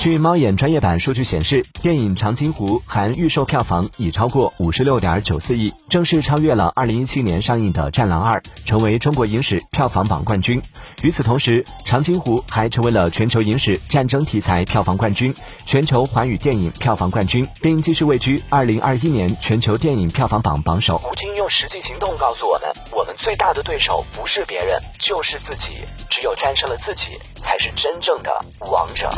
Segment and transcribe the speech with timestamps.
[0.00, 10.62] 据猫眼专业版数据显示，电影《长津湖》含预售票房已超过五十六点九四亿，正式超越了二零一七年上映的《战狼二》，成为中国影史票房榜冠军。
[11.02, 15.34] 与此同时，《长津湖》还成为了全球影史战争题材票房冠军、
[15.66, 20.98] 全球华语电影票房冠军，并继续位居二零二一年全球电影票房榜榜首。
[21.12, 24.80] 吴京用实际行动告诉我们：我们最大的对手不是别人，
[25.10, 25.84] 就是自己。
[26.08, 29.10] 只有战胜了自己，才是真正的王者。